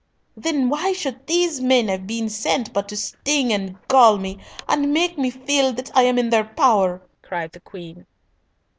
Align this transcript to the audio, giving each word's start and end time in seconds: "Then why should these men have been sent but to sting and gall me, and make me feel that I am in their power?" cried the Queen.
"Then 0.35 0.67
why 0.67 0.93
should 0.93 1.27
these 1.27 1.61
men 1.61 1.87
have 1.87 2.07
been 2.07 2.27
sent 2.27 2.73
but 2.73 2.89
to 2.89 2.97
sting 2.97 3.53
and 3.53 3.77
gall 3.87 4.17
me, 4.17 4.39
and 4.67 4.91
make 4.91 5.15
me 5.15 5.29
feel 5.29 5.73
that 5.73 5.95
I 5.95 6.01
am 6.01 6.17
in 6.17 6.31
their 6.31 6.45
power?" 6.45 7.03
cried 7.21 7.51
the 7.51 7.59
Queen. 7.59 8.07